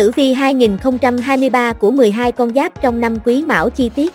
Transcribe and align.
Tử 0.00 0.10
vi 0.16 0.32
2023 0.32 1.72
của 1.72 1.90
12 1.90 2.32
con 2.32 2.54
giáp 2.54 2.82
trong 2.82 3.00
năm 3.00 3.16
Quý 3.24 3.44
Mão 3.46 3.70
chi 3.70 3.88
tiết. 3.88 4.14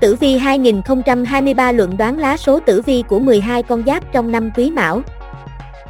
Tử 0.00 0.16
vi 0.20 0.38
2023 0.38 1.72
luận 1.72 1.96
đoán 1.96 2.18
lá 2.18 2.36
số 2.36 2.60
tử 2.60 2.82
vi 2.82 3.02
của 3.08 3.18
12 3.18 3.62
con 3.62 3.82
giáp 3.86 4.12
trong 4.12 4.32
năm 4.32 4.50
Quý 4.56 4.70
Mão. 4.70 5.02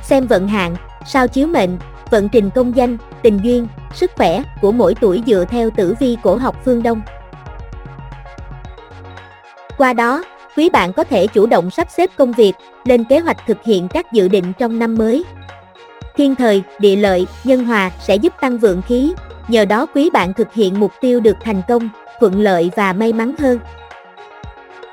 Xem 0.03 0.27
vận 0.27 0.49
hạn, 0.49 0.77
sao 1.07 1.29
chiếu 1.29 1.47
mệnh, 1.47 1.79
vận 2.11 2.29
trình 2.29 2.51
công 2.55 2.77
danh, 2.77 2.97
tình 3.23 3.41
duyên, 3.43 3.67
sức 3.95 4.11
khỏe 4.17 4.43
của 4.61 4.73
mỗi 4.73 4.95
tuổi 5.01 5.23
dựa 5.27 5.45
theo 5.49 5.71
tử 5.71 5.95
vi 6.01 6.17
cổ 6.23 6.37
học 6.37 6.57
phương 6.65 6.83
Đông. 6.83 7.01
Qua 9.79 9.93
đó, 9.93 10.25
quý 10.57 10.71
bạn 10.71 10.93
có 10.93 11.05
thể 11.05 11.27
chủ 11.27 11.47
động 11.47 11.71
sắp 11.71 11.89
xếp 11.91 12.11
công 12.17 12.33
việc, 12.33 12.53
lên 12.85 13.05
kế 13.05 13.19
hoạch 13.19 13.47
thực 13.47 13.65
hiện 13.65 13.89
các 13.89 14.13
dự 14.13 14.29
định 14.29 14.53
trong 14.59 14.79
năm 14.79 14.95
mới. 14.95 15.25
Thiên 16.17 16.35
thời, 16.35 16.63
địa 16.79 16.97
lợi, 16.97 17.27
nhân 17.45 17.65
hòa 17.65 17.91
sẽ 18.01 18.17
giúp 18.17 18.33
tăng 18.41 18.59
vượng 18.59 18.83
khí, 18.83 19.13
nhờ 19.49 19.65
đó 19.65 19.87
quý 19.95 20.11
bạn 20.13 20.35
thực 20.35 20.55
hiện 20.55 20.81
mục 20.81 20.93
tiêu 21.01 21.21
được 21.21 21.37
thành 21.41 21.63
công, 21.69 21.89
thuận 22.21 22.41
lợi 22.41 22.71
và 22.77 22.93
may 22.93 23.13
mắn 23.13 23.35
hơn. 23.39 23.59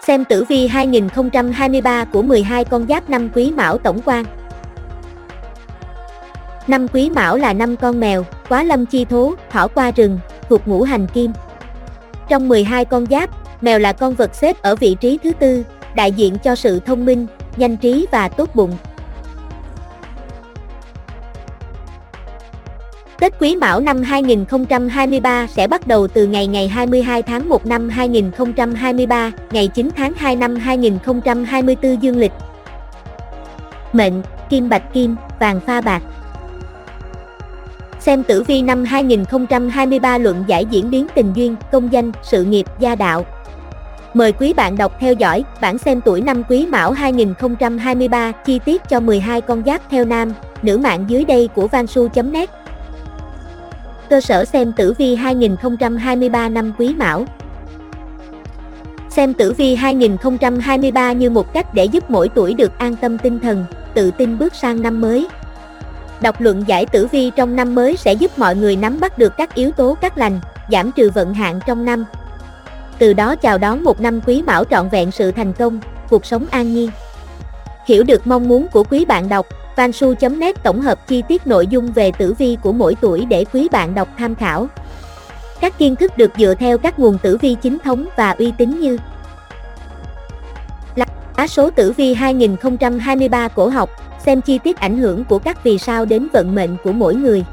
Xem 0.08 0.26
tử 0.26 0.44
vi 0.44 0.68
2023 0.68 2.06
của 2.06 2.22
12 2.22 2.66
con 2.66 2.88
giáp 2.88 3.10
năm 3.10 3.30
quý 3.36 3.52
mão 3.52 3.78
tổng 3.78 4.00
quan. 4.06 4.26
Năm 6.68 6.88
quý 6.88 7.10
mão 7.10 7.38
là 7.38 7.54
năm 7.54 7.76
con 7.76 8.00
mèo, 8.00 8.26
quá 8.50 8.64
lâm 8.64 8.86
chi 8.86 9.06
thố, 9.06 9.34
thỏ 9.52 9.68
qua 9.68 9.92
rừng, 9.92 10.20
thuộc 10.50 10.68
ngũ 10.68 10.84
hành 10.84 11.08
kim. 11.08 11.32
Trong 12.30 12.48
12 12.48 12.86
con 12.86 13.06
giáp, 13.06 13.30
mèo 13.62 13.80
là 13.80 13.94
con 13.94 14.16
vật 14.16 14.36
xếp 14.36 14.62
ở 14.62 14.76
vị 14.76 14.96
trí 15.02 15.20
thứ 15.24 15.32
tư, 15.40 15.64
đại 15.96 16.12
diện 16.12 16.38
cho 16.44 16.56
sự 16.56 16.80
thông 16.80 17.06
minh, 17.06 17.28
nhanh 17.58 17.78
trí 17.78 18.08
và 18.12 18.28
tốt 18.28 18.56
bụng. 18.56 18.72
Tết 23.22 23.34
Quý 23.40 23.56
Mão 23.56 23.80
năm 23.80 24.04
2023 24.04 25.48
sẽ 25.48 25.68
bắt 25.68 25.88
đầu 25.88 26.08
từ 26.08 26.26
ngày 26.26 26.48
ngày 26.48 26.68
22 26.68 27.22
tháng 27.22 27.50
1 27.50 27.66
năm 27.66 27.90
2023, 27.90 29.32
ngày 29.52 29.68
9 29.68 29.90
tháng 29.98 30.14
2 30.18 30.36
năm 30.36 30.56
2024 30.56 32.04
dương 32.04 32.18
lịch. 32.18 32.32
Mệnh, 33.94 34.22
Kim 34.50 34.70
Bạch 34.70 34.94
Kim, 34.94 35.16
Vàng 35.40 35.60
Pha 35.60 35.82
Bạc 35.82 36.02
Xem 38.00 38.24
tử 38.24 38.44
vi 38.44 38.62
năm 38.62 38.86
2023 38.86 40.18
luận 40.18 40.44
giải 40.48 40.66
diễn 40.66 40.90
biến 40.90 41.08
tình 41.16 41.34
duyên, 41.36 41.56
công 41.72 41.94
danh, 41.94 42.12
sự 42.24 42.44
nghiệp, 42.44 42.66
gia 42.80 42.96
đạo. 42.96 43.26
Mời 44.14 44.32
quý 44.32 44.54
bạn 44.54 44.78
đọc 44.78 44.96
theo 45.00 45.14
dõi 45.14 45.44
bản 45.62 45.78
xem 45.78 46.02
tuổi 46.06 46.22
năm 46.22 46.44
Quý 46.50 46.66
Mão 46.66 46.92
2023 46.92 48.32
chi 48.32 48.60
tiết 48.66 48.82
cho 48.90 49.00
12 49.00 49.42
con 49.42 49.64
giáp 49.66 49.82
theo 49.90 50.06
nam, 50.06 50.34
nữ 50.62 50.78
mạng 50.78 51.06
dưới 51.08 51.26
đây 51.26 51.50
của 51.56 51.68
vansu.net. 51.68 52.61
Cơ 54.12 54.22
sở 54.22 54.46
xem 54.46 54.72
tử 54.72 54.94
vi 54.98 55.16
2023 55.16 56.50
năm 56.50 56.74
Quý 56.78 56.94
Mão. 56.98 57.26
Xem 59.10 59.34
tử 59.34 59.54
vi 59.54 59.76
2023 59.76 61.12
như 61.12 61.30
một 61.30 61.54
cách 61.54 61.74
để 61.74 61.86
giúp 61.86 62.10
mỗi 62.10 62.30
tuổi 62.30 62.54
được 62.54 62.78
an 62.78 62.96
tâm 62.96 63.18
tinh 63.18 63.40
thần, 63.40 63.66
tự 63.94 64.12
tin 64.12 64.38
bước 64.38 64.56
sang 64.56 64.82
năm 64.82 65.02
mới. 65.02 65.28
Đọc 66.22 66.42
luận 66.42 66.64
giải 66.68 66.86
tử 66.86 67.08
vi 67.08 67.32
trong 67.36 67.56
năm 67.56 67.76
mới 67.76 67.98
sẽ 67.98 68.14
giúp 68.14 68.40
mọi 68.40 68.56
người 68.56 68.76
nắm 68.76 69.00
bắt 69.00 69.18
được 69.18 69.34
các 69.38 69.56
yếu 69.56 69.72
tố 69.72 69.98
cát 70.02 70.18
lành, 70.18 70.40
giảm 70.72 70.92
trừ 70.92 71.10
vận 71.14 71.34
hạn 71.34 71.60
trong 71.68 71.86
năm. 71.86 72.06
Từ 73.00 73.14
đó 73.14 73.36
chào 73.36 73.58
đón 73.58 73.84
một 73.84 74.02
năm 74.02 74.22
quý 74.26 74.42
mão 74.42 74.64
trọn 74.64 74.90
vẹn 74.90 75.12
sự 75.12 75.32
thành 75.32 75.54
công, 75.54 75.80
cuộc 76.10 76.26
sống 76.26 76.46
an 76.52 76.74
nhiên. 76.74 76.90
Hiểu 77.86 78.04
được 78.04 78.28
mong 78.28 78.48
muốn 78.48 78.68
của 78.68 78.84
quý 78.84 79.06
bạn 79.06 79.30
đọc, 79.30 79.48
Vansu.net 79.82 80.64
tổng 80.64 80.82
hợp 80.82 81.08
chi 81.08 81.24
tiết 81.28 81.48
nội 81.48 81.68
dung 81.68 81.92
về 81.92 82.12
tử 82.12 82.34
vi 82.34 82.58
của 82.62 82.72
mỗi 82.72 82.96
tuổi 83.02 83.26
để 83.26 83.46
quý 83.54 83.68
bạn 83.72 83.96
đọc 83.96 84.08
tham 84.18 84.36
khảo. 84.36 84.68
Các 85.62 85.78
kiến 85.78 85.96
thức 85.96 86.18
được 86.18 86.32
dựa 86.38 86.54
theo 86.60 86.78
các 86.78 87.00
nguồn 87.00 87.18
tử 87.18 87.38
vi 87.38 87.56
chính 87.62 87.78
thống 87.80 88.06
và 88.18 88.32
uy 88.32 88.54
tín 88.58 88.80
như 88.80 88.98
Lá 90.96 91.48
số 91.48 91.70
tử 91.70 91.92
vi 91.92 92.14
2023 92.14 93.48
cổ 93.48 93.68
học, 93.68 93.90
xem 94.26 94.42
chi 94.42 94.58
tiết 94.58 94.78
ảnh 94.78 94.98
hưởng 94.98 95.24
của 95.24 95.40
các 95.40 95.64
vì 95.64 95.78
sao 95.78 96.06
đến 96.06 96.28
vận 96.34 96.56
mệnh 96.56 96.78
của 96.84 96.92
mỗi 96.92 97.16
người. 97.16 97.46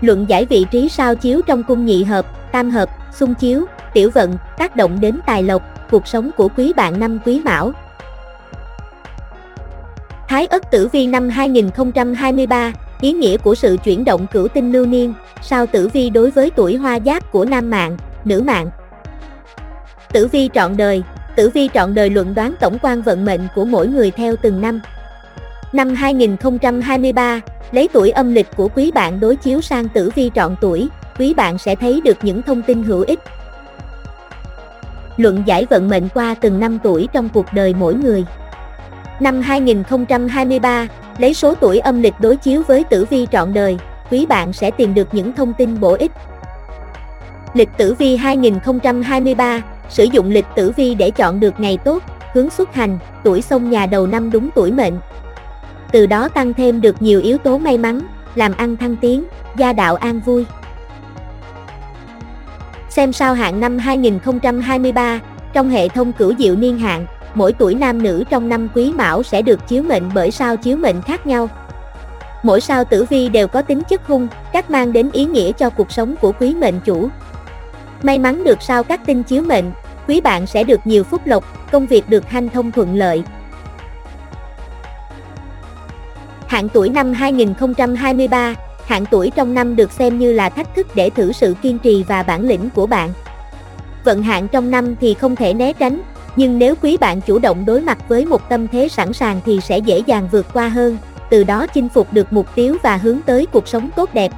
Luận 0.00 0.26
giải 0.28 0.44
vị 0.44 0.66
trí 0.70 0.88
sao 0.88 1.14
chiếu 1.14 1.40
trong 1.46 1.62
cung 1.62 1.86
nhị 1.86 2.04
hợp, 2.04 2.52
tam 2.52 2.70
hợp, 2.70 2.88
xung 3.12 3.34
chiếu, 3.34 3.64
tiểu 3.94 4.10
vận, 4.14 4.36
tác 4.58 4.76
động 4.76 5.00
đến 5.00 5.18
tài 5.26 5.42
lộc, 5.42 5.62
cuộc 5.90 6.06
sống 6.06 6.30
của 6.36 6.48
quý 6.56 6.72
bạn 6.72 7.00
năm 7.00 7.18
quý 7.24 7.40
mão. 7.44 7.72
Thái 10.36 10.46
Ất 10.46 10.70
Tử 10.70 10.88
Vi 10.92 11.06
năm 11.06 11.28
2023, 11.28 12.72
ý 13.00 13.12
nghĩa 13.12 13.36
của 13.36 13.54
sự 13.54 13.76
chuyển 13.84 14.04
động 14.04 14.26
cửu 14.32 14.48
tinh 14.48 14.72
lưu 14.72 14.86
niên, 14.86 15.14
sao 15.42 15.66
tử 15.66 15.88
vi 15.88 16.10
đối 16.10 16.30
với 16.30 16.50
tuổi 16.56 16.76
hoa 16.76 16.98
giáp 17.06 17.32
của 17.32 17.44
nam 17.44 17.70
mạng, 17.70 17.96
nữ 18.24 18.40
mạng. 18.40 18.70
Tử 20.12 20.26
vi 20.32 20.50
trọn 20.54 20.76
đời, 20.76 21.02
tử 21.36 21.50
vi 21.54 21.68
trọn 21.74 21.94
đời 21.94 22.10
luận 22.10 22.34
đoán 22.34 22.54
tổng 22.60 22.78
quan 22.82 23.02
vận 23.02 23.24
mệnh 23.24 23.40
của 23.54 23.64
mỗi 23.64 23.86
người 23.86 24.10
theo 24.10 24.36
từng 24.42 24.60
năm. 24.60 24.80
Năm 25.72 25.94
2023, 25.94 27.40
lấy 27.72 27.88
tuổi 27.92 28.10
âm 28.10 28.34
lịch 28.34 28.56
của 28.56 28.68
quý 28.68 28.90
bạn 28.94 29.20
đối 29.20 29.36
chiếu 29.36 29.60
sang 29.60 29.88
tử 29.88 30.10
vi 30.14 30.30
trọn 30.34 30.56
tuổi, 30.60 30.88
quý 31.18 31.34
bạn 31.34 31.58
sẽ 31.58 31.74
thấy 31.74 32.00
được 32.04 32.16
những 32.22 32.42
thông 32.42 32.62
tin 32.62 32.82
hữu 32.82 33.04
ích. 33.06 33.20
Luận 35.16 35.42
giải 35.46 35.66
vận 35.70 35.88
mệnh 35.88 36.08
qua 36.14 36.34
từng 36.40 36.60
năm 36.60 36.78
tuổi 36.82 37.08
trong 37.12 37.28
cuộc 37.28 37.46
đời 37.52 37.74
mỗi 37.78 37.94
người. 37.94 38.24
Năm 39.20 39.40
2023, 39.40 40.86
lấy 41.18 41.34
số 41.34 41.54
tuổi 41.54 41.78
âm 41.78 42.02
lịch 42.02 42.14
đối 42.20 42.36
chiếu 42.36 42.62
với 42.66 42.84
tử 42.84 43.04
vi 43.10 43.26
trọn 43.32 43.54
đời, 43.54 43.78
quý 44.10 44.26
bạn 44.26 44.52
sẽ 44.52 44.70
tìm 44.70 44.94
được 44.94 45.08
những 45.14 45.32
thông 45.32 45.52
tin 45.52 45.80
bổ 45.80 45.92
ích. 45.94 46.12
Lịch 47.54 47.68
tử 47.76 47.94
vi 47.94 48.16
2023, 48.16 49.62
sử 49.88 50.04
dụng 50.04 50.30
lịch 50.30 50.44
tử 50.56 50.72
vi 50.76 50.94
để 50.94 51.10
chọn 51.10 51.40
được 51.40 51.60
ngày 51.60 51.78
tốt, 51.84 52.02
hướng 52.34 52.50
xuất 52.50 52.74
hành, 52.74 52.98
tuổi 53.24 53.42
xông 53.42 53.70
nhà 53.70 53.86
đầu 53.86 54.06
năm 54.06 54.30
đúng 54.30 54.50
tuổi 54.54 54.72
mệnh. 54.72 54.94
Từ 55.92 56.06
đó 56.06 56.28
tăng 56.28 56.54
thêm 56.54 56.80
được 56.80 57.02
nhiều 57.02 57.20
yếu 57.20 57.38
tố 57.38 57.58
may 57.58 57.78
mắn, 57.78 58.00
làm 58.34 58.52
ăn 58.56 58.76
thăng 58.76 58.96
tiến, 58.96 59.24
gia 59.56 59.72
đạo 59.72 59.96
an 59.96 60.20
vui. 60.20 60.46
Xem 62.88 63.12
sao 63.12 63.34
hạn 63.34 63.60
năm 63.60 63.78
2023, 63.78 65.20
trong 65.52 65.70
hệ 65.70 65.88
thống 65.88 66.12
cửu 66.12 66.32
diệu 66.38 66.56
niên 66.56 66.78
hạn, 66.78 67.06
mỗi 67.36 67.52
tuổi 67.52 67.74
nam 67.74 68.02
nữ 68.02 68.24
trong 68.30 68.48
năm 68.48 68.68
quý 68.74 68.92
mão 68.92 69.22
sẽ 69.22 69.42
được 69.42 69.68
chiếu 69.68 69.82
mệnh 69.82 70.02
bởi 70.14 70.30
sao 70.30 70.56
chiếu 70.56 70.76
mệnh 70.76 71.02
khác 71.02 71.26
nhau. 71.26 71.48
Mỗi 72.42 72.60
sao 72.60 72.84
tử 72.84 73.04
vi 73.04 73.28
đều 73.28 73.48
có 73.48 73.62
tính 73.62 73.82
chất 73.88 74.06
hung, 74.06 74.28
các 74.52 74.70
mang 74.70 74.92
đến 74.92 75.10
ý 75.12 75.24
nghĩa 75.24 75.52
cho 75.52 75.70
cuộc 75.70 75.92
sống 75.92 76.14
của 76.20 76.32
quý 76.40 76.54
mệnh 76.54 76.80
chủ. 76.84 77.08
May 78.02 78.18
mắn 78.18 78.44
được 78.44 78.62
sao 78.62 78.84
các 78.84 79.00
tinh 79.06 79.22
chiếu 79.22 79.42
mệnh, 79.42 79.64
quý 80.08 80.20
bạn 80.20 80.46
sẽ 80.46 80.64
được 80.64 80.80
nhiều 80.84 81.04
phúc 81.04 81.20
lộc, 81.24 81.70
công 81.72 81.86
việc 81.86 82.10
được 82.10 82.28
hanh 82.28 82.48
thông 82.48 82.72
thuận 82.72 82.96
lợi. 82.96 83.22
Hạn 86.46 86.68
tuổi 86.68 86.88
năm 86.88 87.12
2023, 87.12 88.54
hạn 88.86 89.04
tuổi 89.10 89.30
trong 89.34 89.54
năm 89.54 89.76
được 89.76 89.92
xem 89.92 90.18
như 90.18 90.32
là 90.32 90.48
thách 90.48 90.74
thức 90.74 90.86
để 90.94 91.10
thử 91.10 91.32
sự 91.32 91.54
kiên 91.62 91.78
trì 91.78 92.04
và 92.08 92.22
bản 92.22 92.42
lĩnh 92.42 92.70
của 92.70 92.86
bạn. 92.86 93.10
Vận 94.04 94.22
hạn 94.22 94.48
trong 94.48 94.70
năm 94.70 94.96
thì 95.00 95.14
không 95.14 95.36
thể 95.36 95.54
né 95.54 95.72
tránh, 95.72 96.02
nhưng 96.36 96.58
nếu 96.58 96.74
quý 96.82 96.96
bạn 96.96 97.20
chủ 97.20 97.38
động 97.38 97.64
đối 97.66 97.80
mặt 97.80 97.98
với 98.08 98.26
một 98.26 98.48
tâm 98.48 98.68
thế 98.68 98.88
sẵn 98.88 99.12
sàng 99.12 99.40
thì 99.44 99.60
sẽ 99.60 99.78
dễ 99.78 99.98
dàng 100.06 100.28
vượt 100.32 100.46
qua 100.52 100.68
hơn, 100.68 100.96
từ 101.30 101.44
đó 101.44 101.66
chinh 101.66 101.88
phục 101.88 102.12
được 102.12 102.32
mục 102.32 102.54
tiêu 102.54 102.76
và 102.82 102.96
hướng 102.96 103.18
tới 103.26 103.46
cuộc 103.46 103.68
sống 103.68 103.90
tốt 103.96 104.14
đẹp. 104.14 104.32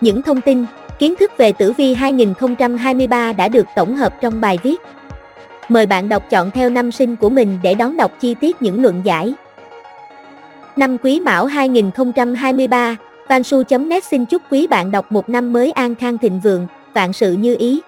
Những 0.00 0.22
thông 0.22 0.40
tin, 0.40 0.64
kiến 0.98 1.14
thức 1.20 1.32
về 1.36 1.52
tử 1.52 1.72
vi 1.72 1.94
2023 1.94 3.32
đã 3.32 3.48
được 3.48 3.66
tổng 3.76 3.96
hợp 3.96 4.14
trong 4.20 4.40
bài 4.40 4.58
viết. 4.62 4.80
Mời 5.68 5.86
bạn 5.86 6.08
đọc 6.08 6.22
chọn 6.30 6.50
theo 6.50 6.70
năm 6.70 6.92
sinh 6.92 7.16
của 7.16 7.30
mình 7.30 7.58
để 7.62 7.74
đón 7.74 7.96
đọc 7.96 8.12
chi 8.20 8.34
tiết 8.34 8.62
những 8.62 8.82
luận 8.82 9.00
giải. 9.04 9.34
Năm 10.76 10.96
Quý 11.02 11.20
Mão 11.20 11.46
2023, 11.46 12.96
Vansu.net 13.28 14.04
xin 14.04 14.24
chúc 14.24 14.42
quý 14.50 14.66
bạn 14.66 14.90
đọc 14.90 15.12
một 15.12 15.28
năm 15.28 15.52
mới 15.52 15.72
an 15.72 15.94
khang 15.94 16.18
thịnh 16.18 16.40
vượng, 16.40 16.66
vạn 16.94 17.12
sự 17.12 17.32
như 17.32 17.56
ý. 17.58 17.80